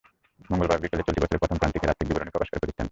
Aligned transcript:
মঙ্গলবার 0.51 0.81
বিকেলে 0.83 1.05
চলতি 1.07 1.19
বছরের 1.23 1.41
প্রথম 1.41 1.57
প্রান্তিকের 1.61 1.91
আর্থিক 1.91 2.07
বিবরণী 2.09 2.31
প্রকাশ 2.33 2.47
করে 2.49 2.59
প্রতিষ্ঠানটি। 2.61 2.79